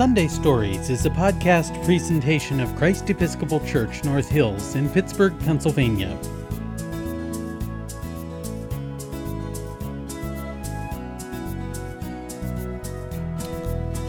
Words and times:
Sunday 0.00 0.28
Stories 0.28 0.88
is 0.88 1.04
a 1.04 1.10
podcast 1.10 1.84
presentation 1.84 2.58
of 2.58 2.74
Christ 2.76 3.10
Episcopal 3.10 3.60
Church 3.66 4.02
North 4.02 4.30
Hills 4.30 4.74
in 4.74 4.88
Pittsburgh, 4.88 5.38
Pennsylvania. 5.40 6.18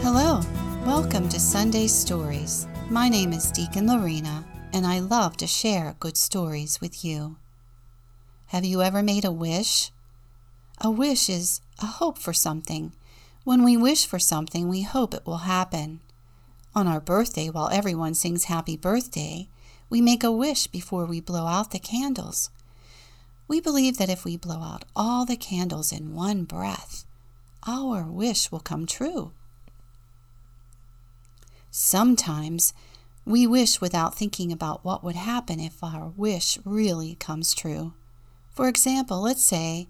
Hello, 0.00 0.40
welcome 0.86 1.28
to 1.28 1.38
Sunday 1.38 1.88
Stories. 1.88 2.66
My 2.88 3.10
name 3.10 3.34
is 3.34 3.52
Deacon 3.52 3.86
Lorena, 3.86 4.46
and 4.72 4.86
I 4.86 5.00
love 5.00 5.36
to 5.36 5.46
share 5.46 5.96
good 6.00 6.16
stories 6.16 6.80
with 6.80 7.04
you. 7.04 7.36
Have 8.46 8.64
you 8.64 8.80
ever 8.80 9.02
made 9.02 9.26
a 9.26 9.30
wish? 9.30 9.90
A 10.80 10.90
wish 10.90 11.28
is 11.28 11.60
a 11.82 11.84
hope 11.84 12.16
for 12.16 12.32
something 12.32 12.92
when 13.44 13.64
we 13.64 13.76
wish 13.76 14.06
for 14.06 14.18
something, 14.18 14.68
we 14.68 14.82
hope 14.82 15.14
it 15.14 15.26
will 15.26 15.38
happen. 15.38 16.00
On 16.74 16.86
our 16.86 17.00
birthday, 17.00 17.50
while 17.50 17.68
everyone 17.70 18.14
sings 18.14 18.44
happy 18.44 18.76
birthday, 18.76 19.48
we 19.90 20.00
make 20.00 20.24
a 20.24 20.32
wish 20.32 20.66
before 20.66 21.04
we 21.04 21.20
blow 21.20 21.46
out 21.46 21.70
the 21.70 21.78
candles. 21.78 22.50
We 23.48 23.60
believe 23.60 23.98
that 23.98 24.08
if 24.08 24.24
we 24.24 24.36
blow 24.36 24.62
out 24.62 24.84
all 24.96 25.26
the 25.26 25.36
candles 25.36 25.92
in 25.92 26.14
one 26.14 26.44
breath, 26.44 27.04
our 27.66 28.04
wish 28.04 28.50
will 28.50 28.60
come 28.60 28.86
true. 28.86 29.32
Sometimes 31.70 32.72
we 33.24 33.46
wish 33.46 33.80
without 33.80 34.14
thinking 34.14 34.50
about 34.52 34.84
what 34.84 35.04
would 35.04 35.16
happen 35.16 35.60
if 35.60 35.82
our 35.82 36.12
wish 36.16 36.58
really 36.64 37.16
comes 37.16 37.54
true. 37.54 37.92
For 38.50 38.68
example, 38.68 39.20
let's 39.20 39.42
say 39.44 39.88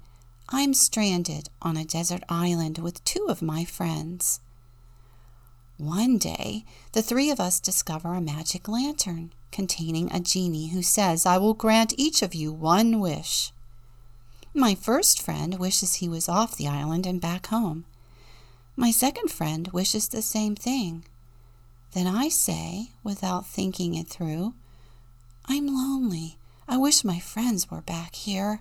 I'm 0.54 0.74
stranded 0.74 1.48
on 1.62 1.78
a 1.78 1.84
desert 1.84 2.22
island 2.28 2.76
with 2.76 3.02
two 3.04 3.24
of 3.30 3.40
my 3.40 3.64
friends. 3.64 4.40
One 5.78 6.18
day, 6.18 6.66
the 6.92 7.00
three 7.00 7.30
of 7.30 7.40
us 7.40 7.58
discover 7.58 8.12
a 8.12 8.20
magic 8.20 8.68
lantern 8.68 9.32
containing 9.50 10.12
a 10.12 10.20
genie 10.20 10.68
who 10.68 10.82
says, 10.82 11.24
I 11.24 11.38
will 11.38 11.54
grant 11.54 11.94
each 11.96 12.20
of 12.20 12.34
you 12.34 12.52
one 12.52 13.00
wish. 13.00 13.50
My 14.52 14.74
first 14.74 15.22
friend 15.22 15.58
wishes 15.58 15.94
he 15.94 16.08
was 16.08 16.28
off 16.28 16.58
the 16.58 16.68
island 16.68 17.06
and 17.06 17.18
back 17.18 17.46
home. 17.46 17.86
My 18.76 18.90
second 18.90 19.30
friend 19.30 19.68
wishes 19.72 20.08
the 20.08 20.20
same 20.20 20.54
thing. 20.54 21.06
Then 21.92 22.06
I 22.06 22.28
say, 22.28 22.90
without 23.02 23.46
thinking 23.46 23.94
it 23.94 24.08
through, 24.08 24.52
I'm 25.46 25.66
lonely. 25.66 26.36
I 26.68 26.76
wish 26.76 27.04
my 27.04 27.20
friends 27.20 27.70
were 27.70 27.80
back 27.80 28.14
here. 28.14 28.60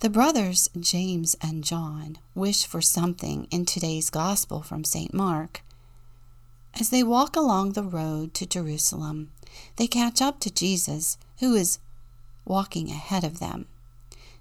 The 0.00 0.08
brothers 0.08 0.70
James 0.80 1.36
and 1.42 1.62
John 1.62 2.16
wish 2.34 2.64
for 2.64 2.80
something 2.80 3.46
in 3.50 3.66
today's 3.66 4.08
Gospel 4.08 4.62
from 4.62 4.82
St. 4.82 5.12
Mark. 5.12 5.62
As 6.72 6.88
they 6.88 7.02
walk 7.02 7.36
along 7.36 7.72
the 7.72 7.82
road 7.82 8.32
to 8.32 8.46
Jerusalem, 8.46 9.30
they 9.76 9.86
catch 9.86 10.22
up 10.22 10.40
to 10.40 10.50
Jesus, 10.50 11.18
who 11.40 11.54
is 11.54 11.80
walking 12.46 12.88
ahead 12.88 13.24
of 13.24 13.40
them. 13.40 13.66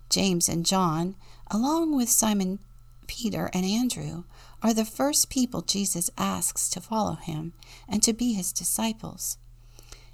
James 0.10 0.48
and 0.48 0.66
John, 0.66 1.16
along 1.52 1.94
with 1.94 2.08
Simon 2.08 2.60
Peter 3.08 3.50
and 3.54 3.66
Andrew, 3.66 4.24
are 4.64 4.74
the 4.74 4.86
first 4.86 5.30
people 5.30 5.62
Jesus 5.62 6.10
asks 6.18 6.70
to 6.70 6.80
follow 6.80 7.16
him 7.16 7.52
and 7.86 8.02
to 8.04 8.14
be 8.14 8.32
his 8.32 8.54
disciples. 8.54 9.38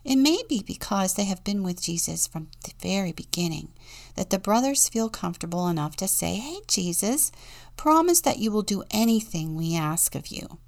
It 0.05 0.17
may 0.17 0.43
be 0.47 0.61
because 0.61 1.15
they 1.15 1.25
have 1.25 1.43
been 1.43 1.63
with 1.63 1.81
Jesus 1.81 2.27
from 2.27 2.49
the 2.63 2.73
very 2.79 3.11
beginning 3.11 3.69
that 4.15 4.29
the 4.29 4.37
brothers 4.37 4.87
feel 4.87 5.09
comfortable 5.09 5.67
enough 5.67 5.95
to 5.97 6.07
say, 6.07 6.35
Hey, 6.35 6.59
Jesus, 6.67 7.31
promise 7.75 8.21
that 8.21 8.37
you 8.37 8.51
will 8.51 8.61
do 8.61 8.83
anything 8.91 9.55
we 9.55 9.75
ask 9.75 10.13
of 10.13 10.27
you. 10.27 10.59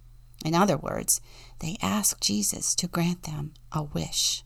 In 0.43 0.55
other 0.55 0.75
words, 0.75 1.21
they 1.59 1.77
ask 1.83 2.19
Jesus 2.19 2.73
to 2.75 2.88
grant 2.88 3.23
them 3.23 3.53
a 3.71 3.83
wish. 3.83 4.43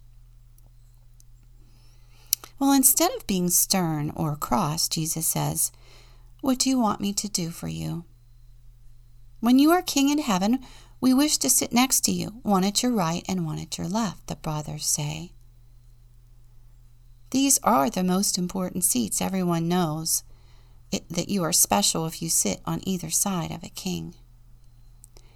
Well, 2.59 2.73
instead 2.73 3.11
of 3.15 3.25
being 3.25 3.49
stern 3.49 4.11
or 4.13 4.35
cross, 4.35 4.89
Jesus 4.89 5.25
says, 5.25 5.71
What 6.41 6.59
do 6.59 6.69
you 6.69 6.79
want 6.79 6.99
me 6.99 7.13
to 7.13 7.29
do 7.29 7.49
for 7.49 7.69
you? 7.69 8.03
When 9.39 9.57
you 9.57 9.71
are 9.71 9.81
king 9.81 10.09
in 10.09 10.19
heaven, 10.19 10.59
we 11.01 11.13
wish 11.15 11.37
to 11.39 11.49
sit 11.49 11.73
next 11.73 12.01
to 12.01 12.11
you, 12.11 12.27
one 12.43 12.63
at 12.63 12.83
your 12.83 12.91
right 12.91 13.25
and 13.27 13.45
one 13.45 13.57
at 13.57 13.77
your 13.79 13.87
left, 13.87 14.27
the 14.27 14.35
brothers 14.35 14.85
say. 14.85 15.31
These 17.31 17.59
are 17.63 17.89
the 17.89 18.03
most 18.03 18.37
important 18.37 18.83
seats. 18.83 19.19
Everyone 19.19 19.67
knows 19.67 20.23
it, 20.91 21.09
that 21.09 21.29
you 21.29 21.43
are 21.43 21.51
special 21.51 22.05
if 22.05 22.21
you 22.21 22.29
sit 22.29 22.61
on 22.65 22.87
either 22.87 23.09
side 23.09 23.51
of 23.51 23.63
a 23.63 23.69
king. 23.69 24.13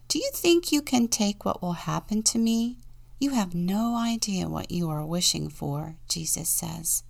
Do 0.07 0.19
you 0.19 0.29
think 0.33 0.71
you 0.71 0.83
can 0.83 1.07
take 1.07 1.43
what 1.43 1.61
will 1.61 1.73
happen 1.73 2.21
to 2.23 2.37
me? 2.37 2.77
You 3.19 3.31
have 3.31 3.55
no 3.55 3.95
idea 3.97 4.47
what 4.47 4.69
you 4.69 4.89
are 4.89 5.05
wishing 5.05 5.49
for, 5.49 5.95
Jesus 6.07 6.49
says. 6.49 7.03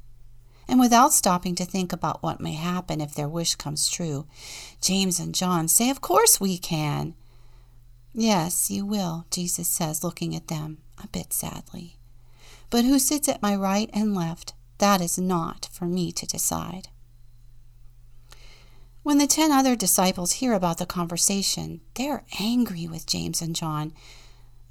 And 0.67 0.79
without 0.79 1.13
stopping 1.13 1.55
to 1.55 1.65
think 1.65 1.91
about 1.91 2.23
what 2.23 2.39
may 2.39 2.53
happen 2.53 3.01
if 3.01 3.13
their 3.13 3.27
wish 3.27 3.55
comes 3.55 3.89
true, 3.89 4.27
James 4.81 5.19
and 5.19 5.35
John 5.35 5.67
say, 5.67 5.89
Of 5.89 5.99
course 5.99 6.39
we 6.39 6.57
can. 6.57 7.15
Yes, 8.17 8.71
you 8.71 8.85
will, 8.85 9.25
Jesus 9.29 9.67
says, 9.67 10.01
looking 10.01 10.33
at 10.37 10.47
them 10.47 10.77
a 11.03 11.07
bit 11.07 11.33
sadly. 11.33 11.97
But 12.69 12.85
who 12.85 12.97
sits 12.97 13.27
at 13.27 13.41
my 13.41 13.53
right 13.57 13.89
and 13.93 14.15
left, 14.15 14.53
that 14.77 15.01
is 15.01 15.19
not 15.19 15.67
for 15.73 15.83
me 15.83 16.13
to 16.13 16.25
decide. 16.25 16.87
When 19.03 19.17
the 19.17 19.27
ten 19.27 19.51
other 19.51 19.75
disciples 19.75 20.33
hear 20.33 20.53
about 20.53 20.77
the 20.77 20.85
conversation, 20.85 21.81
they're 21.95 22.23
angry 22.39 22.87
with 22.87 23.05
James 23.05 23.41
and 23.41 23.53
John. 23.53 23.91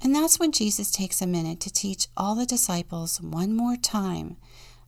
And 0.01 0.13
that's 0.13 0.39
when 0.39 0.51
Jesus 0.51 0.89
takes 0.89 1.21
a 1.21 1.27
minute 1.27 1.59
to 1.61 1.71
teach 1.71 2.07
all 2.17 2.33
the 2.33 2.47
disciples 2.47 3.21
one 3.21 3.55
more 3.55 3.77
time 3.77 4.37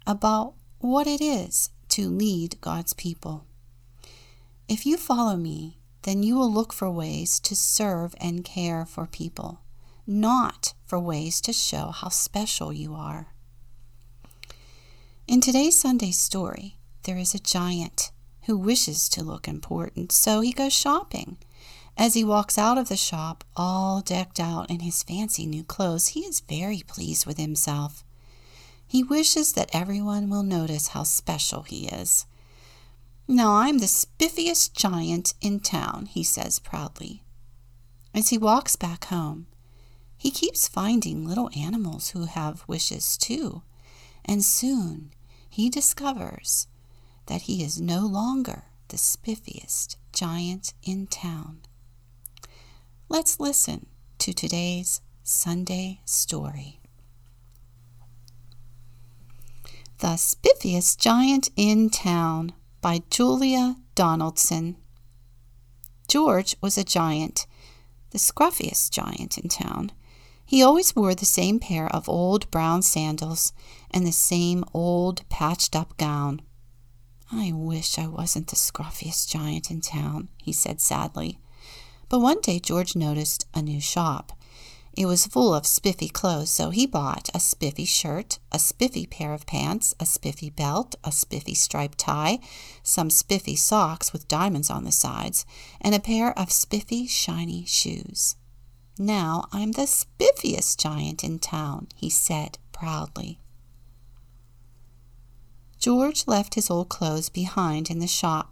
about 0.07 0.56
what 0.79 1.06
it 1.06 1.22
is 1.22 1.69
to 1.89 2.09
lead 2.09 2.59
God's 2.59 2.94
people. 2.94 3.45
If 4.68 4.85
you 4.85 4.97
follow 4.97 5.38
me, 5.38 5.76
then 6.07 6.23
you 6.23 6.38
will 6.38 6.50
look 6.50 6.72
for 6.72 6.90
ways 6.90 7.38
to 7.38 7.53
serve 7.53 8.16
and 8.22 8.45
care 8.45 8.85
for 8.85 9.06
people, 9.06 9.59
not 10.07 10.73
for 10.85 10.97
ways 10.97 11.41
to 11.41 11.51
show 11.51 11.88
how 11.88 12.07
special 12.07 12.72
you 12.72 12.95
are. 12.95 13.28
In 15.28 15.41
today's 15.41 15.78
Sunday 15.78 16.12
story, 16.12 16.78
there 17.03 17.18
is 17.18 17.35
a 17.35 17.40
giant 17.40 18.12
who 18.45 18.57
wishes 18.57 19.09
to 19.09 19.22
look 19.22 19.50
important, 19.50 20.13
so 20.13 20.40
he 20.40 20.53
goes 20.53 20.72
shopping. 20.72 21.35
As 21.97 22.13
he 22.13 22.24
walks 22.24 22.57
out 22.57 22.78
of 22.78 22.88
the 22.88 22.95
shop, 22.95 23.44
all 23.57 24.00
decked 24.00 24.39
out 24.39 24.72
in 24.72 24.79
his 24.79 25.03
fancy 25.03 25.45
new 25.45 25.66
clothes, 25.66 26.09
he 26.09 26.22
is 26.22 26.39
very 26.39 26.84
pleased 26.88 27.25
with 27.25 27.38
himself. 27.38 28.06
He 28.88 29.03
wishes 29.03 29.51
that 29.53 29.72
everyone 29.74 30.29
will 30.29 30.44
notice 30.44 30.89
how 30.89 31.03
special 31.03 31.63
he 31.63 31.88
is. 31.88 32.25
Now 33.29 33.55
I'm 33.55 33.79
the 33.79 33.88
spiffiest 33.88 34.73
giant 34.73 35.33
in 35.41 35.59
town, 35.59 36.05
he 36.05 36.23
says 36.23 36.59
proudly. 36.59 37.23
As 38.13 38.29
he 38.29 38.38
walks 38.38 38.77
back 38.77 39.05
home, 39.05 39.47
he 40.17 40.31
keeps 40.31 40.67
finding 40.67 41.27
little 41.27 41.49
animals 41.55 42.11
who 42.11 42.25
have 42.25 42.63
wishes 42.67 43.17
too, 43.17 43.63
and 44.23 44.45
soon 44.45 45.11
he 45.49 45.69
discovers 45.69 46.67
that 47.25 47.43
he 47.43 47.61
is 47.63 47.81
no 47.81 48.05
longer 48.05 48.63
the 48.88 48.97
spiffiest 48.97 49.97
giant 50.13 50.73
in 50.81 51.05
town. 51.07 51.59
Let's 53.09 53.41
listen 53.41 53.88
to 54.19 54.33
today's 54.33 55.01
Sunday 55.23 55.99
story. 56.05 56.79
The 59.99 60.15
spiffiest 60.15 60.97
giant 60.97 61.49
in 61.57 61.89
town 61.89 62.53
by 62.81 63.01
Julia 63.09 63.75
Donaldson. 63.95 64.77
George 66.07 66.55
was 66.61 66.77
a 66.77 66.83
giant, 66.83 67.47
the 68.12 68.18
scruffiest 68.18 68.91
giant 68.91 69.38
in 69.38 69.50
town. 69.50 69.91
He 70.45 70.63
always 70.63 70.95
wore 70.95 71.13
the 71.13 71.25
same 71.25 71.59
pair 71.59 71.88
of 71.88 72.07
old 72.07 72.50
brown 72.51 72.81
sandals 72.81 73.51
and 73.91 74.06
the 74.06 74.13
same 74.13 74.63
old 74.74 75.27
patched 75.29 75.75
up 75.75 75.97
gown. 75.97 76.41
I 77.31 77.51
wish 77.53 78.00
I 78.00 78.07
wasn't 78.07 78.47
the 78.47 78.56
scruffiest 78.56 79.27
giant 79.27 79.69
in 79.69 79.81
town, 79.81 80.29
he 80.38 80.53
said 80.53 80.79
sadly. 80.79 81.39
But 82.07 82.19
one 82.19 82.39
day 82.39 82.59
George 82.59 82.95
noticed 82.95 83.45
a 83.53 83.62
new 83.62 83.81
shop. 83.81 84.31
It 84.97 85.05
was 85.05 85.27
full 85.27 85.53
of 85.53 85.67
spiffy 85.67 86.09
clothes, 86.09 86.49
so 86.49 86.71
he 86.71 86.88
bought 86.88 87.29
a 87.31 87.39
spiffy 87.39 87.85
shirt, 87.85 88.39
a 88.51 88.57
spiffy 88.57 89.05
pair 89.05 89.31
of 89.31 89.45
pants, 89.45 89.94
a 89.99 90.07
spiffy 90.07 90.49
belt, 90.49 90.95
a 91.03 91.11
spiffy 91.11 91.53
striped 91.53 91.99
tie, 91.99 92.39
some 92.81 93.11
spiffy 93.11 93.55
socks 93.55 94.11
with 94.11 94.27
diamonds 94.27 94.71
on 94.71 94.85
the 94.85 94.91
sides, 94.91 95.45
and 95.79 95.94
a 95.94 95.99
pair 95.99 96.38
of 96.38 96.51
spiffy, 96.51 97.05
shiny 97.05 97.63
shoes. 97.63 98.38
Now 98.97 99.47
I'm 99.53 99.73
the 99.73 99.85
spiffiest 99.85 100.79
giant 100.79 101.23
in 101.23 101.38
town, 101.38 101.89
he 101.93 102.09
said 102.09 102.57
proudly. 102.71 103.39
George 105.77 106.25
left 106.25 106.55
his 106.55 106.71
old 106.71 106.89
clothes 106.89 107.29
behind 107.29 107.91
in 107.91 108.00
the 108.00 108.07
shop. 108.07 108.51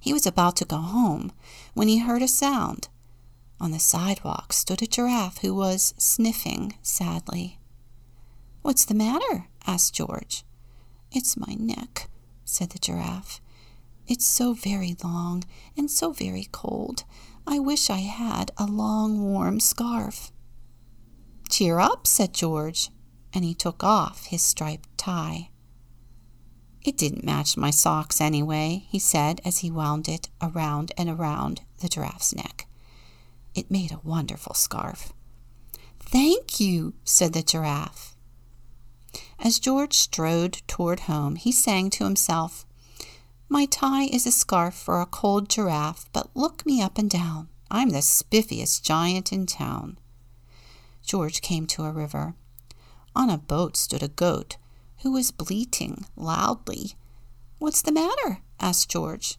He 0.00 0.12
was 0.12 0.26
about 0.26 0.56
to 0.56 0.64
go 0.64 0.78
home 0.78 1.30
when 1.74 1.86
he 1.86 1.98
heard 1.98 2.22
a 2.22 2.28
sound. 2.28 2.88
On 3.62 3.70
the 3.70 3.78
sidewalk 3.78 4.52
stood 4.52 4.82
a 4.82 4.88
giraffe 4.88 5.38
who 5.38 5.54
was 5.54 5.94
sniffing 5.96 6.74
sadly. 6.82 7.60
What's 8.62 8.84
the 8.84 8.92
matter? 8.92 9.46
asked 9.64 9.94
George. 9.94 10.42
It's 11.12 11.36
my 11.36 11.54
neck, 11.56 12.08
said 12.44 12.70
the 12.70 12.80
giraffe. 12.80 13.40
It's 14.08 14.26
so 14.26 14.52
very 14.52 14.96
long 15.04 15.44
and 15.76 15.88
so 15.88 16.10
very 16.10 16.48
cold. 16.50 17.04
I 17.46 17.60
wish 17.60 17.88
I 17.88 17.98
had 17.98 18.50
a 18.58 18.66
long, 18.66 19.22
warm 19.22 19.60
scarf. 19.60 20.32
Cheer 21.48 21.78
up, 21.78 22.08
said 22.08 22.34
George, 22.34 22.90
and 23.32 23.44
he 23.44 23.54
took 23.54 23.84
off 23.84 24.26
his 24.26 24.42
striped 24.42 24.88
tie. 24.98 25.50
It 26.84 26.96
didn't 26.96 27.22
match 27.22 27.56
my 27.56 27.70
socks 27.70 28.20
anyway, 28.20 28.86
he 28.88 28.98
said 28.98 29.40
as 29.44 29.58
he 29.58 29.70
wound 29.70 30.08
it 30.08 30.30
around 30.42 30.90
and 30.98 31.08
around 31.08 31.60
the 31.78 31.88
giraffe's 31.88 32.34
neck. 32.34 32.66
It 33.54 33.70
made 33.70 33.92
a 33.92 34.00
wonderful 34.02 34.54
scarf. 34.54 35.12
Thank 36.00 36.60
you, 36.60 36.94
said 37.04 37.32
the 37.32 37.42
giraffe. 37.42 38.14
As 39.38 39.58
George 39.58 39.94
strode 39.94 40.62
toward 40.66 41.00
home, 41.00 41.36
he 41.36 41.52
sang 41.52 41.90
to 41.90 42.04
himself, 42.04 42.66
My 43.48 43.66
tie 43.66 44.04
is 44.04 44.26
a 44.26 44.32
scarf 44.32 44.74
for 44.74 45.00
a 45.00 45.06
cold 45.06 45.48
giraffe, 45.48 46.08
but 46.12 46.30
look 46.34 46.64
me 46.64 46.80
up 46.80 46.96
and 46.96 47.10
down. 47.10 47.48
I'm 47.70 47.90
the 47.90 48.02
spiffiest 48.02 48.82
giant 48.82 49.32
in 49.32 49.46
town. 49.46 49.98
George 51.02 51.40
came 51.40 51.66
to 51.68 51.84
a 51.84 51.92
river. 51.92 52.34
On 53.16 53.28
a 53.28 53.38
boat 53.38 53.76
stood 53.76 54.02
a 54.02 54.08
goat 54.08 54.56
who 55.02 55.12
was 55.12 55.30
bleating 55.30 56.06
loudly. 56.16 56.92
What's 57.58 57.82
the 57.82 57.92
matter? 57.92 58.38
asked 58.60 58.90
George. 58.90 59.36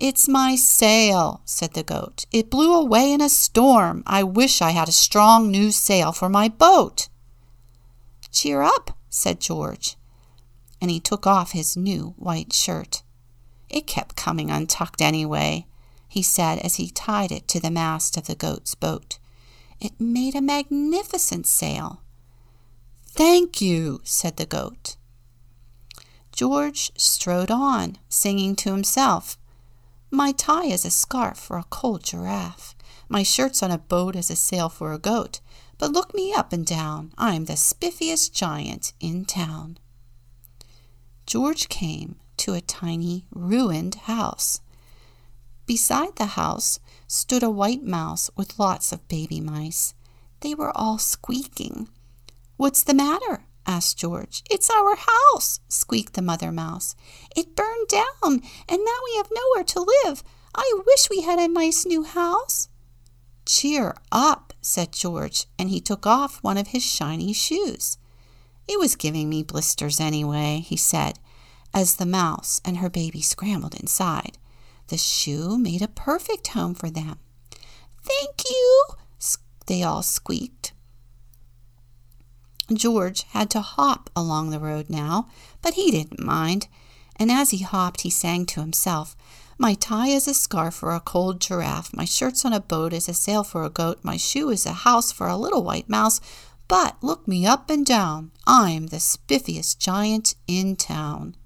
It's 0.00 0.26
my 0.26 0.56
sail, 0.56 1.42
said 1.44 1.74
the 1.74 1.82
goat. 1.82 2.24
It 2.32 2.50
blew 2.50 2.74
away 2.74 3.12
in 3.12 3.20
a 3.20 3.28
storm. 3.28 4.02
I 4.06 4.22
wish 4.22 4.62
I 4.62 4.70
had 4.70 4.88
a 4.88 4.92
strong 4.92 5.50
new 5.50 5.70
sail 5.70 6.10
for 6.10 6.30
my 6.30 6.48
boat. 6.48 7.10
Cheer 8.32 8.62
up, 8.62 8.96
said 9.10 9.40
George, 9.40 9.96
and 10.80 10.90
he 10.90 11.00
took 11.00 11.26
off 11.26 11.52
his 11.52 11.76
new 11.76 12.14
white 12.16 12.54
shirt. 12.54 13.02
It 13.68 13.86
kept 13.86 14.16
coming 14.16 14.50
untucked 14.50 15.02
anyway, 15.02 15.66
he 16.08 16.22
said 16.22 16.60
as 16.60 16.76
he 16.76 16.88
tied 16.88 17.30
it 17.30 17.46
to 17.48 17.60
the 17.60 17.70
mast 17.70 18.16
of 18.16 18.26
the 18.26 18.34
goat's 18.34 18.74
boat. 18.74 19.18
It 19.80 20.00
made 20.00 20.34
a 20.34 20.40
magnificent 20.40 21.46
sail. 21.46 22.00
Thank 23.04 23.60
you, 23.60 24.00
said 24.04 24.38
the 24.38 24.46
goat. 24.46 24.96
George 26.32 26.90
strode 26.96 27.50
on, 27.50 27.98
singing 28.08 28.56
to 28.56 28.70
himself. 28.70 29.36
My 30.10 30.32
tie 30.32 30.66
is 30.66 30.84
a 30.84 30.90
scarf 30.90 31.38
for 31.38 31.56
a 31.56 31.64
cold 31.70 32.02
giraffe. 32.02 32.74
My 33.08 33.22
shirt's 33.22 33.62
on 33.62 33.70
a 33.70 33.78
boat 33.78 34.16
as 34.16 34.30
a 34.30 34.36
sail 34.36 34.68
for 34.68 34.92
a 34.92 34.98
goat. 34.98 35.40
But 35.78 35.92
look 35.92 36.14
me 36.14 36.32
up 36.32 36.52
and 36.52 36.66
down. 36.66 37.12
I'm 37.16 37.44
the 37.44 37.54
spiffiest 37.54 38.32
giant 38.32 38.92
in 39.00 39.24
town. 39.24 39.78
George 41.26 41.68
came 41.68 42.16
to 42.38 42.54
a 42.54 42.60
tiny, 42.60 43.24
ruined 43.30 43.94
house. 43.94 44.60
Beside 45.64 46.16
the 46.16 46.26
house 46.26 46.80
stood 47.06 47.42
a 47.42 47.50
white 47.50 47.84
mouse 47.84 48.30
with 48.36 48.58
lots 48.58 48.92
of 48.92 49.06
baby 49.06 49.40
mice. 49.40 49.94
They 50.40 50.54
were 50.54 50.76
all 50.76 50.98
squeaking. 50.98 51.88
What's 52.56 52.82
the 52.82 52.94
matter? 52.94 53.44
Asked 53.70 53.98
George. 53.98 54.42
It's 54.50 54.68
our 54.68 54.96
house, 54.96 55.60
squeaked 55.68 56.14
the 56.14 56.22
mother 56.22 56.50
mouse. 56.50 56.96
It 57.36 57.54
burned 57.54 57.88
down, 57.88 58.42
and 58.68 58.80
now 58.84 58.98
we 59.04 59.16
have 59.16 59.30
nowhere 59.30 59.64
to 59.64 59.86
live. 60.04 60.24
I 60.54 60.80
wish 60.86 61.08
we 61.08 61.22
had 61.22 61.38
a 61.38 61.46
nice 61.46 61.86
new 61.86 62.02
house. 62.02 62.68
Cheer 63.46 63.96
up, 64.10 64.52
said 64.60 64.92
George, 64.92 65.46
and 65.58 65.70
he 65.70 65.80
took 65.80 66.06
off 66.06 66.42
one 66.42 66.58
of 66.58 66.68
his 66.68 66.84
shiny 66.84 67.32
shoes. 67.32 67.96
It 68.66 68.78
was 68.78 68.96
giving 68.96 69.28
me 69.28 69.42
blisters 69.42 70.00
anyway, 70.00 70.62
he 70.66 70.76
said, 70.76 71.18
as 71.72 71.96
the 71.96 72.06
mouse 72.06 72.60
and 72.64 72.78
her 72.78 72.90
baby 72.90 73.22
scrambled 73.22 73.74
inside. 73.74 74.36
The 74.88 74.98
shoe 74.98 75.56
made 75.56 75.82
a 75.82 75.88
perfect 75.88 76.48
home 76.48 76.74
for 76.74 76.90
them. 76.90 77.18
Thank 78.02 78.42
you, 78.50 78.84
they 79.66 79.84
all 79.84 80.02
squeaked. 80.02 80.59
George 82.72 83.24
had 83.30 83.50
to 83.50 83.60
hop 83.60 84.10
along 84.14 84.50
the 84.50 84.60
road 84.60 84.88
now, 84.88 85.28
but 85.62 85.74
he 85.74 85.90
didn't 85.90 86.22
mind, 86.22 86.68
and 87.16 87.30
as 87.30 87.50
he 87.50 87.58
hopped 87.58 88.02
he 88.02 88.10
sang 88.10 88.46
to 88.46 88.60
himself, 88.60 89.16
My 89.58 89.74
tie 89.74 90.08
is 90.08 90.28
a 90.28 90.34
scarf 90.34 90.74
for 90.74 90.94
a 90.94 91.00
cold 91.00 91.40
giraffe, 91.40 91.94
my 91.94 92.04
shirt's 92.04 92.44
on 92.44 92.52
a 92.52 92.60
boat 92.60 92.92
is 92.92 93.08
a 93.08 93.14
sail 93.14 93.44
for 93.44 93.64
a 93.64 93.70
goat, 93.70 94.00
my 94.02 94.16
shoe 94.16 94.50
is 94.50 94.66
a 94.66 94.72
house 94.72 95.12
for 95.12 95.26
a 95.26 95.36
little 95.36 95.62
white 95.62 95.88
mouse, 95.88 96.20
but 96.68 96.96
look 97.02 97.26
me 97.26 97.44
up 97.44 97.68
and 97.68 97.84
down, 97.84 98.30
I'm 98.46 98.86
the 98.86 98.98
spiffiest 98.98 99.78
giant 99.78 100.34
in 100.46 100.76
town. 100.76 101.36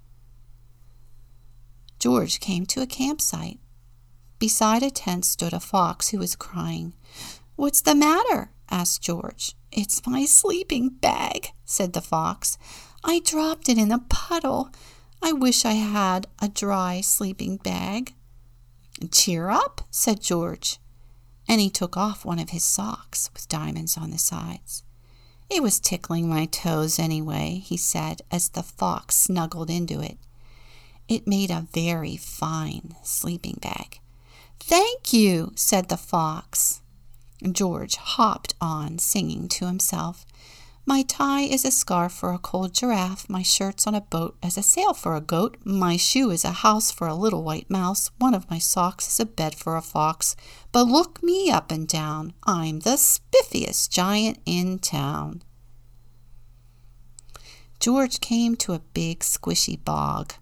George 1.99 2.39
came 2.39 2.67
to 2.67 2.81
a 2.81 2.87
campsite. 2.87 3.59
Beside 4.37 4.83
a 4.83 4.91
tent 4.91 5.25
stood 5.25 5.53
a 5.53 5.59
fox 5.59 6.09
who 6.09 6.19
was 6.19 6.35
crying. 6.35 6.93
What's 7.55 7.81
the 7.81 7.95
matter? 7.95 8.51
Asked 8.69 9.01
George. 9.01 9.55
It's 9.71 10.05
my 10.05 10.25
sleeping 10.25 10.89
bag, 10.89 11.49
said 11.65 11.93
the 11.93 12.01
fox. 12.01 12.57
I 13.03 13.19
dropped 13.19 13.69
it 13.69 13.77
in 13.77 13.91
a 13.91 13.99
puddle. 13.99 14.69
I 15.21 15.33
wish 15.33 15.65
I 15.65 15.73
had 15.73 16.27
a 16.41 16.47
dry 16.47 17.01
sleeping 17.01 17.57
bag. 17.57 18.13
Cheer 19.11 19.49
up, 19.49 19.81
said 19.91 20.21
George, 20.21 20.79
and 21.47 21.59
he 21.59 21.69
took 21.69 21.97
off 21.97 22.25
one 22.25 22.39
of 22.39 22.51
his 22.51 22.63
socks 22.63 23.29
with 23.33 23.49
diamonds 23.49 23.97
on 23.97 24.11
the 24.11 24.17
sides. 24.17 24.83
It 25.49 25.61
was 25.61 25.79
tickling 25.79 26.27
my 26.27 26.45
toes 26.45 26.97
anyway, 26.97 27.61
he 27.63 27.77
said 27.77 28.21
as 28.31 28.49
the 28.49 28.63
fox 28.63 29.15
snuggled 29.15 29.69
into 29.69 30.01
it. 30.01 30.17
It 31.07 31.27
made 31.27 31.51
a 31.51 31.67
very 31.71 32.17
fine 32.17 32.95
sleeping 33.03 33.59
bag. 33.61 33.99
Thank 34.59 35.13
you, 35.13 35.51
said 35.55 35.89
the 35.89 35.97
fox. 35.97 36.81
George 37.53 37.95
hopped 37.95 38.55
on, 38.59 38.97
singing 38.97 39.47
to 39.49 39.65
himself. 39.67 40.25
My 40.87 41.01
tie 41.01 41.41
is 41.41 41.65
a 41.65 41.71
scarf 41.71 42.13
for 42.13 42.31
a 42.31 42.37
cold 42.37 42.73
giraffe, 42.73 43.27
my 43.27 43.41
shirt's 43.41 43.87
on 43.87 43.95
a 43.95 44.01
boat 44.01 44.37
as 44.43 44.55
a 44.55 44.61
sail 44.61 44.93
for 44.93 45.15
a 45.15 45.21
goat, 45.21 45.57
my 45.63 45.97
shoe 45.97 46.29
is 46.29 46.45
a 46.45 46.51
house 46.51 46.91
for 46.91 47.07
a 47.07 47.15
little 47.15 47.43
white 47.43 47.71
mouse, 47.71 48.11
one 48.19 48.35
of 48.35 48.49
my 48.51 48.59
socks 48.59 49.07
is 49.07 49.19
a 49.19 49.25
bed 49.25 49.55
for 49.55 49.77
a 49.77 49.81
fox. 49.81 50.35
But 50.71 50.83
look 50.83 51.23
me 51.23 51.49
up 51.49 51.71
and 51.71 51.87
down, 51.87 52.33
I'm 52.45 52.81
the 52.81 52.97
spiffiest 52.97 53.89
giant 53.89 54.37
in 54.45 54.77
town. 54.77 55.41
George 57.79 58.21
came 58.21 58.55
to 58.57 58.73
a 58.73 58.79
big 58.93 59.21
squishy 59.21 59.83
bog. 59.83 60.33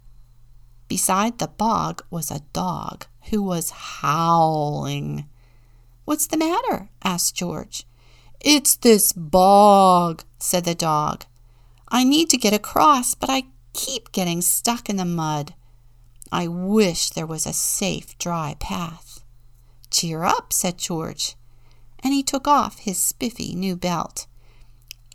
Beside 0.89 1.37
the 1.37 1.47
bog 1.47 2.03
was 2.09 2.29
a 2.29 2.41
dog 2.51 3.05
who 3.29 3.41
was 3.41 3.69
howling. 3.69 5.29
What's 6.05 6.27
the 6.27 6.37
matter? 6.37 6.89
asked 7.03 7.35
George. 7.35 7.85
It's 8.39 8.75
this 8.75 9.13
bog, 9.13 10.23
said 10.37 10.65
the 10.65 10.75
dog. 10.75 11.25
I 11.87 12.03
need 12.03 12.29
to 12.31 12.37
get 12.37 12.53
across, 12.53 13.15
but 13.15 13.29
I 13.29 13.43
keep 13.73 14.11
getting 14.11 14.41
stuck 14.41 14.89
in 14.89 14.97
the 14.97 15.05
mud. 15.05 15.53
I 16.31 16.47
wish 16.47 17.09
there 17.09 17.25
was 17.25 17.45
a 17.45 17.53
safe, 17.53 18.17
dry 18.17 18.55
path. 18.59 19.23
Cheer 19.91 20.23
up, 20.23 20.51
said 20.51 20.77
George, 20.77 21.35
and 22.03 22.13
he 22.13 22.23
took 22.23 22.47
off 22.47 22.79
his 22.79 22.97
spiffy 22.97 23.55
new 23.55 23.75
belt. 23.75 24.27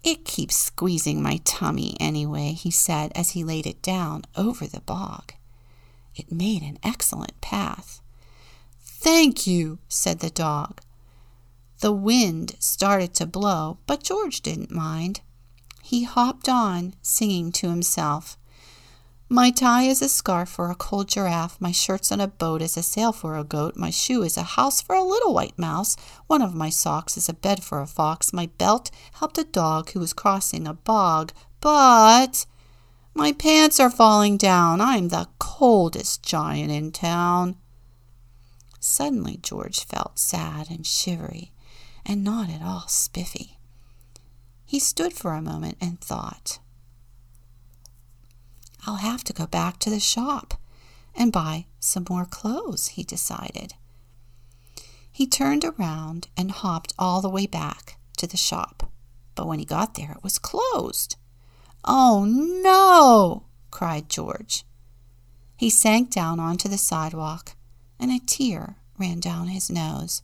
It 0.05 0.25
keeps 0.25 0.57
squeezing 0.57 1.21
my 1.21 1.41
tummy 1.45 1.97
anyway, 1.99 2.53
he 2.53 2.71
said 2.71 3.13
as 3.15 3.31
he 3.31 3.43
laid 3.45 3.67
it 3.67 3.83
down 3.83 4.23
over 4.37 4.67
the 4.67 4.81
bog. 4.81 5.33
It 6.15 6.33
made 6.33 6.63
an 6.63 6.79
excellent 6.83 7.41
path. 7.41 8.01
Thank 9.01 9.47
you, 9.47 9.79
said 9.89 10.19
the 10.19 10.29
dog. 10.29 10.81
The 11.81 11.93
wind 11.93 12.57
started 12.59 13.15
to 13.15 13.27
blow, 13.27 13.79
but 13.87 14.03
George 14.03 14.41
didn't 14.41 14.73
mind. 14.73 15.21
He 15.85 16.03
hopped 16.03 16.49
on, 16.49 16.95
singing 17.01 17.53
to 17.53 17.71
himself. 17.71 18.37
My 19.29 19.53
tie 19.53 19.85
is 19.85 20.03
a 20.03 20.09
scarf 20.09 20.49
for 20.49 20.69
a 20.69 20.75
cold 20.75 21.07
giraffe, 21.07 21.61
my 21.61 21.71
shirt's 21.71 22.11
on 22.11 22.21
a 22.21 22.27
boat 22.27 22.61
is 22.61 22.77
a 22.77 22.83
sail 22.83 23.13
for 23.13 23.37
a 23.37 23.45
goat, 23.45 23.77
my 23.77 23.91
shoe 23.91 24.25
is 24.25 24.37
a 24.37 24.43
house 24.43 24.83
for 24.83 24.97
a 24.97 25.05
little 25.05 25.33
white 25.33 25.57
mouse, 25.57 25.97
one 26.27 26.43
of 26.43 26.57
my 26.57 26.69
socks 26.69 27.17
is 27.17 27.29
a 27.29 27.35
bed 27.35 27.63
for 27.63 27.81
a 27.81 27.87
fox, 27.87 28.33
my 28.33 28.47
belt 28.59 28.91
helped 29.21 29.39
a 29.39 29.45
dog 29.45 29.91
who 29.91 30.01
was 30.01 30.13
crossing 30.13 30.67
a 30.67 30.75
bog, 30.75 31.31
but 31.61 32.47
my 33.15 33.31
pants 33.31 33.79
are 33.79 33.91
falling 33.91 34.37
down. 34.37 34.81
I'm 34.81 35.09
the 35.09 35.29
coldest 35.39 36.25
giant 36.25 36.73
in 36.73 36.91
town. 36.91 37.57
Suddenly 38.81 39.39
George 39.43 39.85
felt 39.85 40.19
sad 40.19 40.71
and 40.71 40.87
shivery, 40.87 41.53
and 42.07 42.23
not 42.23 42.49
at 42.51 42.63
all 42.63 42.87
spiffy. 42.89 43.59
He 44.65 44.79
stood 44.79 45.13
for 45.13 45.33
a 45.33 45.43
moment 45.43 45.79
and 45.81 46.01
thought, 46.01 46.59
I'll 48.87 48.97
have 48.97 49.25
to 49.25 49.33
go 49.33 49.47
back 49.47 49.79
to 49.81 49.91
the 49.91 50.01
shop 50.01 50.55
and 51.15 51.33
buy 51.33 51.67
some 51.81 52.07
more 52.09 52.25
clothes, 52.25 52.89
he 52.89 53.03
decided. 53.03 53.75
He 55.11 55.27
turned 55.27 55.65
around 55.65 56.29
and 56.37 56.51
hopped 56.53 56.95
all 56.99 57.21
the 57.21 57.29
way 57.29 57.47
back 57.47 57.99
to 58.19 58.27
the 58.27 58.37
shop, 58.37 58.91
but 59.35 59.47
when 59.47 59.59
he 59.59 59.65
got 59.65 59.95
there, 59.95 60.13
it 60.13 60.23
was 60.23 60.39
closed. 60.39 61.17
Oh 61.85 62.25
no! 62.25 63.45
cried 63.71 64.09
George. 64.09 64.65
He 65.57 65.71
sank 65.71 66.11
down 66.11 66.39
onto 66.39 66.69
the 66.69 66.79
sidewalk, 66.79 67.57
and 67.99 68.11
a 68.11 68.19
tear 68.19 68.77
ran 68.99 69.21
down 69.21 69.49
his 69.49 69.71
nose. 69.71 70.23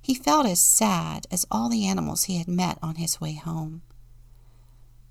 He 0.00 0.14
felt 0.14 0.46
as 0.46 0.60
sad 0.60 1.26
as 1.30 1.46
all 1.50 1.68
the 1.68 1.86
animals 1.86 2.24
he 2.24 2.38
had 2.38 2.48
met 2.48 2.78
on 2.82 2.96
his 2.96 3.20
way 3.20 3.34
home. 3.34 3.82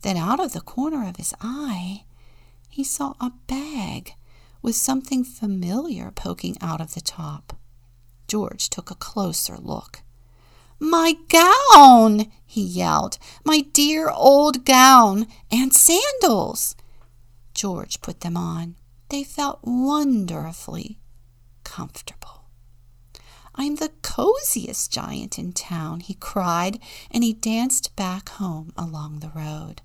Then, 0.01 0.17
out 0.17 0.39
of 0.39 0.53
the 0.53 0.61
corner 0.61 1.07
of 1.07 1.17
his 1.17 1.33
eye, 1.41 2.03
he 2.69 2.83
saw 2.83 3.13
a 3.19 3.31
bag 3.47 4.15
with 4.61 4.75
something 4.75 5.23
familiar 5.23 6.11
poking 6.11 6.57
out 6.61 6.81
of 6.81 6.93
the 6.93 7.01
top. 7.01 7.57
George 8.27 8.69
took 8.69 8.89
a 8.89 8.95
closer 8.95 9.57
look. 9.57 10.01
My 10.79 11.15
gown! 11.29 12.31
he 12.45 12.61
yelled. 12.61 13.17
My 13.45 13.61
dear 13.61 14.09
old 14.09 14.65
gown 14.65 15.27
and 15.51 15.73
sandals! 15.73 16.75
George 17.53 18.01
put 18.01 18.21
them 18.21 18.35
on. 18.35 18.75
They 19.09 19.23
felt 19.23 19.59
wonderfully 19.63 20.97
comfortable. 21.71 22.43
I'm 23.55 23.75
the 23.75 23.93
coziest 24.01 24.91
giant 24.91 25.39
in 25.39 25.53
town, 25.53 26.01
he 26.01 26.13
cried, 26.15 26.79
and 27.09 27.23
he 27.23 27.31
danced 27.33 27.95
back 27.95 28.27
home 28.27 28.73
along 28.77 29.19
the 29.19 29.31
road. 29.33 29.81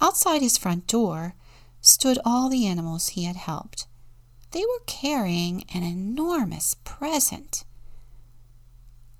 Outside 0.00 0.40
his 0.40 0.56
front 0.56 0.86
door 0.86 1.34
stood 1.82 2.18
all 2.24 2.48
the 2.48 2.66
animals 2.66 3.08
he 3.08 3.24
had 3.24 3.36
helped. 3.36 3.86
They 4.52 4.60
were 4.60 4.84
carrying 4.86 5.64
an 5.74 5.82
enormous 5.82 6.74
present. 6.84 7.64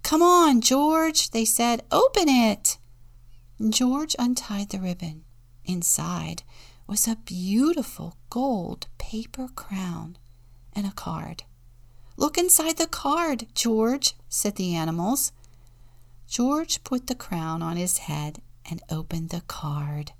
Come 0.02 0.22
on, 0.22 0.62
George, 0.62 1.32
they 1.32 1.44
said. 1.44 1.82
Open 1.92 2.30
it. 2.30 2.78
George 3.68 4.16
untied 4.18 4.70
the 4.70 4.80
ribbon. 4.80 5.24
Inside 5.66 6.44
was 6.86 7.06
a 7.06 7.16
beautiful 7.26 8.16
gold 8.30 8.86
paper 8.96 9.48
crown 9.54 10.16
and 10.76 10.86
a 10.86 10.92
card. 10.92 11.42
Look 12.16 12.38
inside 12.38 12.76
the 12.76 12.86
card, 12.86 13.46
George, 13.54 14.14
said 14.28 14.56
the 14.56 14.74
animals. 14.74 15.32
George 16.28 16.84
put 16.84 17.06
the 17.08 17.14
crown 17.14 17.62
on 17.62 17.76
his 17.76 17.98
head 17.98 18.40
and 18.70 18.82
opened 18.90 19.30
the 19.30 19.42
card. 19.42 20.12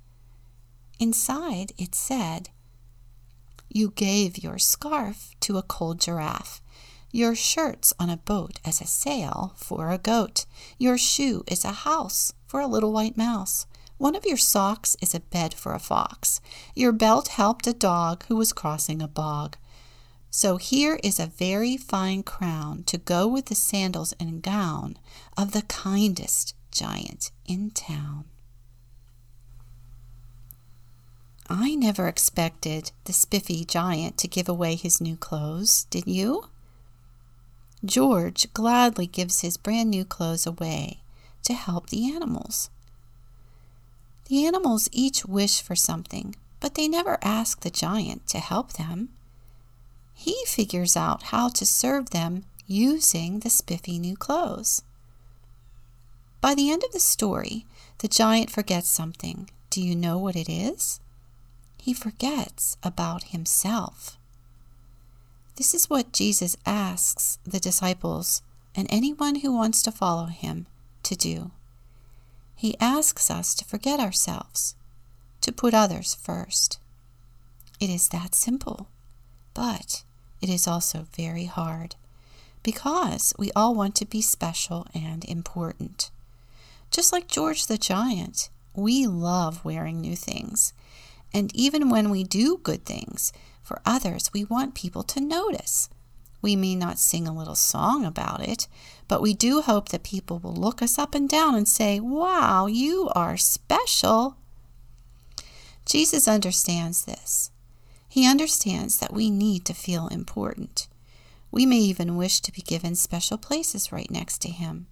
Inside 0.99 1.71
it 1.77 1.93
said, 1.95 2.49
You 3.69 3.91
gave 3.91 4.43
your 4.43 4.57
scarf 4.57 5.35
to 5.41 5.57
a 5.57 5.63
cold 5.63 5.99
giraffe, 6.01 6.61
your 7.11 7.35
shirt's 7.35 7.93
on 7.99 8.09
a 8.09 8.17
boat 8.17 8.59
as 8.65 8.81
a 8.81 8.85
sail 8.85 9.53
for 9.55 9.91
a 9.91 9.97
goat, 9.97 10.45
your 10.77 10.97
shoe 10.97 11.43
is 11.47 11.63
a 11.63 11.71
house 11.71 12.33
for 12.45 12.59
a 12.59 12.67
little 12.67 12.91
white 12.91 13.17
mouse. 13.17 13.65
One 13.97 14.15
of 14.15 14.25
your 14.25 14.37
socks 14.37 14.95
is 15.01 15.15
a 15.15 15.19
bed 15.19 15.53
for 15.53 15.73
a 15.73 15.79
fox. 15.79 16.39
Your 16.75 16.91
belt 16.91 17.29
helped 17.29 17.65
a 17.65 17.73
dog 17.73 18.23
who 18.27 18.35
was 18.35 18.53
crossing 18.53 19.01
a 19.01 19.07
bog. 19.07 19.57
So 20.37 20.57
here 20.57 20.99
is 21.03 21.19
a 21.19 21.25
very 21.25 21.77
fine 21.77 22.21
crown 22.21 22.83
to 22.83 22.99
go 22.99 23.27
with 23.27 23.45
the 23.45 23.55
sandals 23.55 24.13
and 24.19 24.43
gown 24.43 24.99
of 25.35 25.51
the 25.51 25.63
kindest 25.63 26.53
giant 26.69 27.31
in 27.47 27.71
town. 27.71 28.25
I 31.49 31.73
never 31.73 32.07
expected 32.07 32.91
the 33.05 33.13
spiffy 33.13 33.65
giant 33.65 34.19
to 34.19 34.27
give 34.27 34.47
away 34.47 34.75
his 34.75 35.01
new 35.01 35.17
clothes, 35.17 35.85
did 35.85 36.05
you? 36.05 36.43
George 37.83 38.53
gladly 38.53 39.07
gives 39.07 39.41
his 39.41 39.57
brand 39.57 39.89
new 39.89 40.05
clothes 40.05 40.45
away 40.45 40.99
to 41.45 41.55
help 41.55 41.89
the 41.89 42.13
animals. 42.13 42.69
The 44.25 44.45
animals 44.45 44.87
each 44.91 45.25
wish 45.25 45.63
for 45.63 45.75
something, 45.75 46.35
but 46.59 46.75
they 46.75 46.87
never 46.87 47.17
ask 47.23 47.61
the 47.61 47.71
giant 47.71 48.27
to 48.27 48.37
help 48.37 48.73
them. 48.73 49.09
He 50.19 50.35
figures 50.47 50.97
out 50.97 51.23
how 51.23 51.49
to 51.49 51.65
serve 51.65 52.09
them 52.09 52.43
using 52.65 53.39
the 53.39 53.51
spiffy 53.51 53.99
new 53.99 54.17
clothes. 54.17 54.81
By 56.41 56.55
the 56.55 56.71
end 56.71 56.83
of 56.83 56.91
the 56.91 56.99
story, 56.99 57.67
the 57.99 58.07
giant 58.07 58.49
forgets 58.49 58.89
something. 58.89 59.49
Do 59.69 59.79
you 59.79 59.95
know 59.95 60.17
what 60.17 60.35
it 60.35 60.49
is? 60.49 60.99
He 61.77 61.93
forgets 61.93 62.77
about 62.81 63.25
himself. 63.25 64.17
This 65.55 65.75
is 65.75 65.89
what 65.89 66.13
Jesus 66.13 66.57
asks 66.65 67.37
the 67.45 67.59
disciples 67.59 68.41
and 68.75 68.87
anyone 68.89 69.35
who 69.35 69.55
wants 69.55 69.83
to 69.83 69.91
follow 69.91 70.25
him 70.25 70.65
to 71.03 71.15
do. 71.15 71.51
He 72.55 72.75
asks 72.79 73.29
us 73.29 73.53
to 73.55 73.65
forget 73.65 73.99
ourselves, 73.99 74.75
to 75.41 75.51
put 75.51 75.75
others 75.75 76.15
first. 76.15 76.79
It 77.79 77.91
is 77.91 78.09
that 78.09 78.33
simple, 78.33 78.87
but 79.53 80.03
it 80.41 80.49
is 80.49 80.67
also 80.67 81.07
very 81.15 81.45
hard 81.45 81.95
because 82.63 83.33
we 83.39 83.51
all 83.55 83.73
want 83.73 83.95
to 83.95 84.05
be 84.05 84.21
special 84.21 84.87
and 84.93 85.23
important. 85.25 86.11
Just 86.91 87.11
like 87.13 87.27
George 87.27 87.67
the 87.67 87.77
Giant, 87.77 88.49
we 88.73 89.07
love 89.07 89.63
wearing 89.63 90.01
new 90.01 90.15
things. 90.15 90.73
And 91.33 91.53
even 91.55 91.89
when 91.89 92.09
we 92.09 92.23
do 92.23 92.59
good 92.63 92.85
things 92.85 93.33
for 93.61 93.81
others, 93.85 94.31
we 94.33 94.43
want 94.43 94.75
people 94.75 95.03
to 95.03 95.19
notice. 95.19 95.89
We 96.41 96.55
may 96.55 96.75
not 96.75 96.99
sing 96.99 97.27
a 97.27 97.33
little 97.33 97.55
song 97.55 98.05
about 98.05 98.47
it, 98.47 98.67
but 99.07 99.21
we 99.21 99.33
do 99.33 99.61
hope 99.61 99.89
that 99.89 100.03
people 100.03 100.39
will 100.39 100.53
look 100.53 100.81
us 100.81 100.97
up 100.99 101.15
and 101.15 101.27
down 101.27 101.55
and 101.55 101.67
say, 101.67 101.99
Wow, 101.99 102.67
you 102.67 103.09
are 103.15 103.37
special. 103.37 104.37
Jesus 105.85 106.27
understands 106.27 107.05
this. 107.05 107.49
He 108.17 108.25
understands 108.25 108.97
that 108.97 109.13
we 109.13 109.29
need 109.29 109.63
to 109.65 109.75
feel 109.75 110.07
important. 110.07 110.87
We 111.51 111.67
may 111.67 111.77
even 111.77 112.15
wish 112.15 112.39
to 112.39 112.51
be 112.51 112.63
given 112.63 112.95
special 112.95 113.37
places 113.37 113.91
right 113.91 114.09
next 114.09 114.39
to 114.39 114.49
Him, 114.49 114.87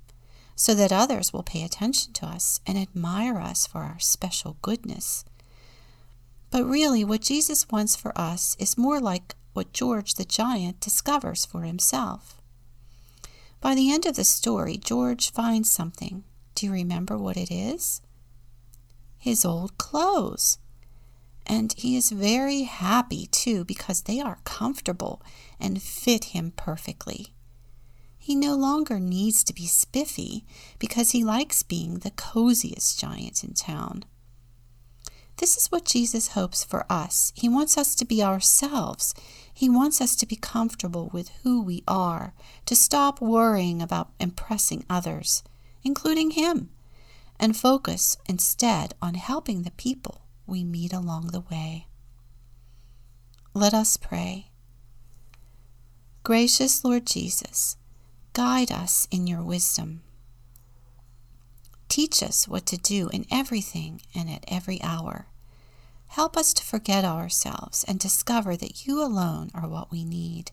so 0.56 0.76
that 0.76 0.92
others 0.92 1.34
will 1.34 1.42
pay 1.42 1.64
attention 1.64 2.14
to 2.14 2.28
us 2.28 2.60
and 2.68 2.78
admire 2.78 3.40
us 3.40 3.66
for 3.66 3.80
our 3.80 3.98
special 3.98 4.58
goodness. 4.62 5.26
But 6.52 6.66
really, 6.66 7.04
what 7.04 7.22
Jesus 7.22 7.68
wants 7.70 7.96
for 7.96 8.16
us 8.16 8.56
is 8.60 8.78
more 8.78 9.00
like 9.00 9.34
what 9.54 9.74
George 9.74 10.14
the 10.14 10.26
giant 10.26 10.80
discovers 10.80 11.48
for 11.48 11.64
himself. 11.64 12.40
By 13.60 13.74
the 13.74 13.92
end 13.92 14.06
of 14.06 14.18
the 14.18 14.24
story, 14.24 14.78
George 14.78 15.32
finds 15.32 15.72
something. 15.72 16.26
Do 16.54 16.68
you 16.68 16.72
remember 16.72 17.18
what 17.18 17.38
it 17.38 17.50
is? 17.50 18.04
His 19.18 19.44
old 19.44 19.80
clothes. 19.80 20.60
And 21.46 21.74
he 21.78 21.96
is 21.96 22.12
very 22.12 22.64
happy 22.64 23.28
too 23.28 23.64
because 23.66 24.02
they 24.02 24.20
are 24.20 24.40
comfortable 24.44 25.22
and 25.60 25.82
fit 25.82 26.26
him 26.26 26.54
perfectly. 26.56 27.28
He 28.18 28.34
no 28.34 28.56
longer 28.56 29.00
needs 29.00 29.44
to 29.44 29.54
be 29.54 29.68
spiffy 29.68 30.46
because 30.80 31.12
he 31.12 31.24
likes 31.24 31.62
being 31.62 32.00
the 32.00 32.10
coziest 32.12 33.00
giant 33.00 33.44
in 33.44 33.54
town. 33.54 34.04
This 35.38 35.58
is 35.58 35.68
what 35.68 35.86
Jesus 35.86 36.30
hopes 36.30 36.64
for 36.64 36.86
us. 36.90 37.34
He 37.36 37.50
wants 37.50 37.78
us 37.78 37.94
to 37.96 38.06
be 38.06 38.24
ourselves. 38.24 39.14
He 39.54 39.70
wants 39.70 40.02
us 40.02 40.16
to 40.16 40.26
be 40.26 40.38
comfortable 40.38 41.10
with 41.14 41.30
who 41.44 41.62
we 41.62 41.84
are, 41.88 42.34
to 42.66 42.76
stop 42.76 43.22
worrying 43.22 43.82
about 43.82 44.12
impressing 44.20 44.86
others, 44.90 45.44
including 45.84 46.32
Him, 46.32 46.70
and 47.40 47.56
focus 47.56 48.18
instead 48.28 48.94
on 49.02 49.16
helping 49.16 49.62
the 49.64 49.72
people 49.72 50.25
we 50.48 50.64
meet 50.64 50.94
along 50.94 51.28
the 51.28 51.42
way. 51.42 51.88
Let 53.54 53.74
us 53.74 53.98
pray. 53.98 54.52
Gracious 56.24 56.84
Lord 56.84 57.06
Jesus, 57.06 57.78
guide 58.34 58.72
us 58.72 59.08
in 59.12 59.28
your 59.28 59.44
wisdom. 59.44 60.02
Teach 61.88 62.22
us 62.24 62.48
what 62.48 62.66
to 62.66 62.78
do 62.78 63.10
in 63.14 63.26
everything 63.32 64.02
and 64.14 64.30
at 64.30 64.44
every 64.48 64.82
hour. 64.82 65.28
Help 66.08 66.36
us 66.36 66.54
to 66.54 66.64
forget 66.64 67.06
ourselves 67.06 67.86
and 67.88 68.00
discover 68.00 68.56
that 68.58 68.86
you 68.86 69.02
alone 69.02 69.52
are 69.54 69.68
what 69.68 69.92
we 69.92 70.04
need. 70.04 70.52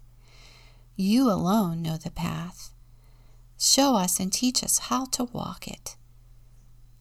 You 0.96 1.30
alone 1.30 1.82
know 1.82 1.96
the 1.96 2.10
path. 2.10 2.72
Show 3.58 3.94
us 3.94 4.20
and 4.20 4.32
teach 4.32 4.62
us 4.62 4.78
how 4.78 5.06
to 5.06 5.24
walk 5.24 5.66
it. 5.66 5.96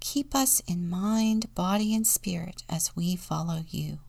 Keep 0.02 0.34
us 0.34 0.62
in 0.68 0.90
mind, 0.90 1.54
body, 1.54 1.96
and 1.96 2.06
spirit 2.06 2.64
as 2.68 2.96
we 2.96 3.16
follow 3.16 3.62
you. 3.70 4.00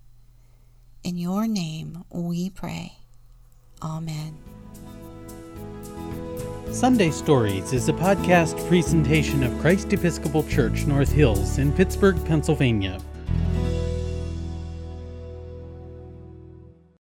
In 1.04 1.18
your 1.18 1.46
name 1.46 2.04
we 2.10 2.48
pray. 2.48 2.94
Amen. 3.82 4.38
Sunday 6.72 7.10
Stories 7.10 7.74
is 7.74 7.90
a 7.90 7.92
podcast 7.92 8.66
presentation 8.68 9.44
of 9.44 9.56
Christ 9.60 9.92
Episcopal 9.92 10.42
Church 10.44 10.86
North 10.86 11.12
Hills 11.12 11.58
in 11.58 11.70
Pittsburgh, 11.70 12.16
Pennsylvania. 12.24 12.98